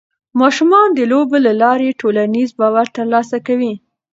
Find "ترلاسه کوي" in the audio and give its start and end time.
2.97-3.73